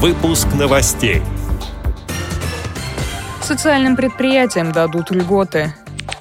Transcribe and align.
Выпуск 0.00 0.46
новостей. 0.56 1.22
Социальным 3.42 3.96
предприятиям 3.96 4.70
дадут 4.70 5.10
льготы. 5.10 5.74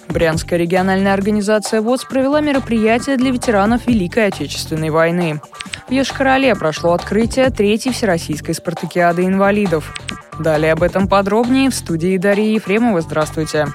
Брянская 0.10 0.58
региональная 0.58 1.14
организация 1.14 1.82
ВОЗ 1.82 2.06
провела 2.06 2.42
мероприятие 2.42 3.18
для 3.18 3.30
ветеранов 3.30 3.86
Великой 3.86 4.30
Отечественной 4.30 4.90
войны. 4.90 5.42
В 5.88 5.92
Ешкарале 5.92 6.56
прошло 6.56 6.94
открытие 6.94 7.52
третьей 7.52 7.92
Всероссийской 7.92 8.56
спартакиады 8.56 9.26
инвалидов. 9.26 9.94
Далее 10.40 10.74
об 10.74 10.82
этом 10.82 11.08
подробнее 11.08 11.70
в 11.70 11.76
студии 11.76 12.18
Дарьи 12.18 12.56
Ефремова. 12.56 13.02
Здравствуйте. 13.02 13.68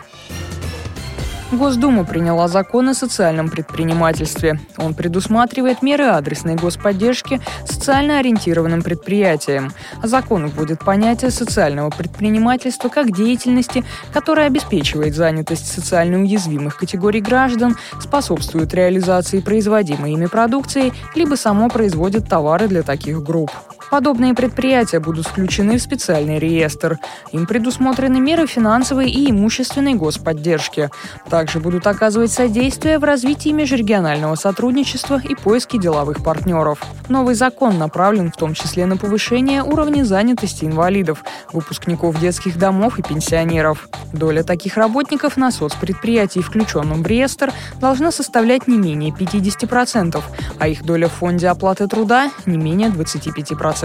Госдума 1.52 2.04
приняла 2.04 2.48
закон 2.48 2.88
о 2.88 2.94
социальном 2.94 3.50
предпринимательстве. 3.50 4.58
Он 4.78 4.94
предусматривает 4.94 5.82
меры 5.82 6.04
адресной 6.04 6.54
господдержки 6.54 7.42
социально 7.66 8.20
ориентированным 8.20 8.80
предприятиям. 8.80 9.70
Закон 10.02 10.46
вводит 10.46 10.82
понятие 10.82 11.30
социального 11.30 11.90
предпринимательства 11.90 12.88
как 12.88 13.14
деятельности, 13.14 13.84
которая 14.14 14.46
обеспечивает 14.46 15.14
занятость 15.14 15.70
социально 15.70 16.18
уязвимых 16.18 16.78
категорий 16.78 17.20
граждан, 17.20 17.76
способствует 18.00 18.72
реализации 18.72 19.40
производимой 19.40 20.12
ими 20.12 20.26
продукции, 20.26 20.94
либо 21.14 21.34
само 21.34 21.68
производит 21.68 22.30
товары 22.30 22.66
для 22.66 22.82
таких 22.82 23.22
групп. 23.22 23.50
Подобные 23.92 24.32
предприятия 24.32 25.00
будут 25.00 25.26
включены 25.26 25.76
в 25.76 25.82
специальный 25.82 26.38
реестр. 26.38 26.98
Им 27.30 27.46
предусмотрены 27.46 28.20
меры 28.20 28.46
финансовой 28.46 29.10
и 29.10 29.30
имущественной 29.30 29.92
господдержки. 29.92 30.88
Также 31.28 31.60
будут 31.60 31.86
оказывать 31.86 32.32
содействие 32.32 32.98
в 32.98 33.04
развитии 33.04 33.50
межрегионального 33.50 34.34
сотрудничества 34.34 35.20
и 35.22 35.34
поиске 35.34 35.78
деловых 35.78 36.24
партнеров. 36.24 36.82
Новый 37.10 37.34
закон 37.34 37.76
направлен 37.76 38.32
в 38.32 38.36
том 38.38 38.54
числе 38.54 38.86
на 38.86 38.96
повышение 38.96 39.62
уровня 39.62 40.04
занятости 40.04 40.64
инвалидов, 40.64 41.22
выпускников 41.52 42.18
детских 42.18 42.56
домов 42.56 42.98
и 42.98 43.02
пенсионеров. 43.02 43.90
Доля 44.14 44.42
таких 44.42 44.78
работников 44.78 45.36
на 45.36 45.50
соцпредприятии, 45.50 46.40
включенном 46.40 47.02
в 47.02 47.06
реестр, 47.06 47.52
должна 47.78 48.10
составлять 48.10 48.66
не 48.68 48.78
менее 48.78 49.10
50%, 49.10 50.22
а 50.58 50.68
их 50.68 50.82
доля 50.82 51.08
в 51.08 51.12
фонде 51.12 51.48
оплаты 51.48 51.86
труда 51.88 52.30
не 52.46 52.56
менее 52.56 52.88
25%. 52.88 53.81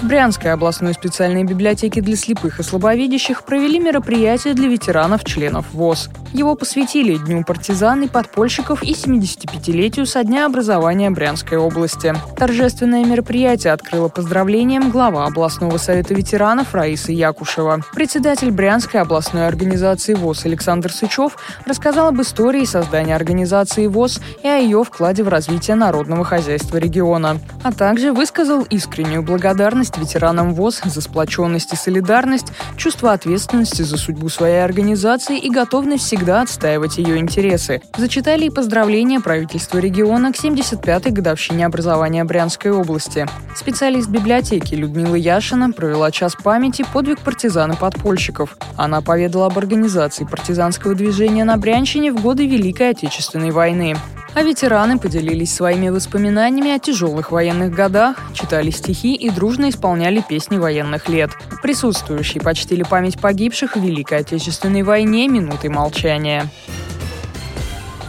В 0.00 0.06
Брянской 0.06 0.52
областной 0.52 0.94
специальной 0.94 1.44
библиотеке 1.44 2.00
для 2.00 2.16
слепых 2.16 2.58
и 2.58 2.62
слабовидящих 2.64 3.44
провели 3.44 3.78
мероприятие 3.78 4.54
для 4.54 4.68
ветеранов-членов 4.68 5.72
ВОЗ. 5.72 6.10
Его 6.32 6.54
посвятили 6.54 7.18
Дню 7.18 7.44
партизан 7.44 8.04
и 8.04 8.08
подпольщиков 8.08 8.82
и 8.82 8.92
75-летию 8.92 10.06
со 10.06 10.24
дня 10.24 10.46
образования 10.46 11.10
Брянской 11.10 11.58
области. 11.58 12.14
Торжественное 12.38 13.04
мероприятие 13.04 13.74
открыло 13.74 14.08
поздравлением 14.08 14.90
глава 14.90 15.26
областного 15.26 15.76
совета 15.76 16.14
ветеранов 16.14 16.74
Раиса 16.74 17.12
Якушева. 17.12 17.82
Председатель 17.92 18.50
Брянской 18.50 19.00
областной 19.00 19.46
организации 19.46 20.14
ВОЗ 20.14 20.46
Александр 20.46 20.90
Сычев 20.90 21.36
рассказал 21.66 22.08
об 22.08 22.20
истории 22.22 22.64
создания 22.64 23.14
организации 23.14 23.86
ВОЗ 23.86 24.20
и 24.42 24.48
о 24.48 24.56
ее 24.56 24.82
вкладе 24.84 25.24
в 25.24 25.28
развитие 25.28 25.76
народного 25.76 26.24
хозяйства 26.24 26.78
региона, 26.78 27.40
а 27.62 27.72
также 27.72 28.10
высказал 28.10 28.62
искреннюю 28.62 29.22
благодарность 29.22 29.98
ветеранам 29.98 30.54
ВОЗ 30.54 30.80
за 30.86 31.02
сплоченность 31.02 31.74
и 31.74 31.76
солидарность, 31.76 32.52
чувство 32.78 33.12
ответственности 33.12 33.82
за 33.82 33.98
судьбу 33.98 34.30
своей 34.30 34.64
организации 34.64 35.38
и 35.38 35.50
готовность 35.50 36.04
всегда 36.04 36.21
всегда 36.22 36.42
отстаивать 36.42 36.98
ее 36.98 37.18
интересы. 37.18 37.82
Зачитали 37.98 38.44
и 38.44 38.50
поздравления 38.50 39.18
правительства 39.18 39.78
региона 39.78 40.32
к 40.32 40.36
75-й 40.36 41.10
годовщине 41.10 41.66
образования 41.66 42.22
Брянской 42.22 42.70
области. 42.70 43.26
Специалист 43.56 44.08
библиотеки 44.08 44.76
Людмила 44.76 45.16
Яшина 45.16 45.72
провела 45.72 46.12
час 46.12 46.36
памяти 46.36 46.84
подвиг 46.92 47.18
партизан 47.18 47.72
и 47.72 47.76
подпольщиков. 47.76 48.56
Она 48.76 49.00
поведала 49.00 49.46
об 49.46 49.58
организации 49.58 50.24
партизанского 50.24 50.94
движения 50.94 51.42
на 51.42 51.56
Брянщине 51.56 52.12
в 52.12 52.22
годы 52.22 52.46
Великой 52.46 52.90
Отечественной 52.90 53.50
войны. 53.50 53.96
А 54.34 54.42
ветераны 54.42 54.98
поделились 54.98 55.54
своими 55.54 55.90
воспоминаниями 55.90 56.70
о 56.70 56.78
тяжелых 56.78 57.32
военных 57.32 57.72
годах, 57.72 58.16
читали 58.32 58.70
стихи 58.70 59.14
и 59.14 59.28
дружно 59.28 59.68
исполняли 59.68 60.24
песни 60.26 60.56
военных 60.56 61.08
лет. 61.10 61.32
Присутствующие 61.62 62.42
почтили 62.42 62.82
память 62.82 63.20
погибших 63.20 63.76
в 63.76 63.80
Великой 63.80 64.20
Отечественной 64.20 64.84
войне 64.84 65.28
минутой 65.28 65.68
молчания. 65.68 66.48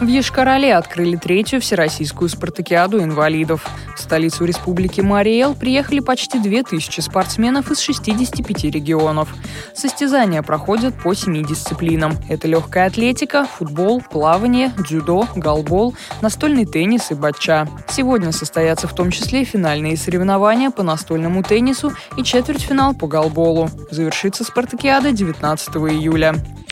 В 0.00 0.06
Ешкарале 0.08 0.74
открыли 0.74 1.16
третью 1.16 1.60
всероссийскую 1.60 2.28
спартакиаду 2.28 3.00
инвалидов. 3.00 3.64
В 3.96 4.00
столицу 4.00 4.44
республики 4.44 5.00
Мариэл 5.00 5.54
приехали 5.54 6.00
почти 6.00 6.40
2000 6.40 7.00
спортсменов 7.00 7.70
из 7.70 7.78
65 7.78 8.64
регионов. 8.64 9.28
Состязания 9.72 10.42
проходят 10.42 10.94
по 11.00 11.14
семи 11.14 11.44
дисциплинам. 11.44 12.16
Это 12.28 12.48
легкая 12.48 12.88
атлетика, 12.88 13.44
футбол, 13.44 14.02
плавание, 14.02 14.72
дзюдо, 14.76 15.28
голбол, 15.36 15.94
настольный 16.20 16.66
теннис 16.66 17.12
и 17.12 17.14
батча. 17.14 17.68
Сегодня 17.88 18.32
состоятся 18.32 18.88
в 18.88 18.94
том 18.94 19.12
числе 19.12 19.44
финальные 19.44 19.96
соревнования 19.96 20.70
по 20.70 20.82
настольному 20.82 21.44
теннису 21.44 21.92
и 22.16 22.24
четвертьфинал 22.24 22.94
по 22.94 23.06
голболу. 23.06 23.70
Завершится 23.90 24.42
спартакиада 24.42 25.12
19 25.12 25.76
июля. 25.76 26.34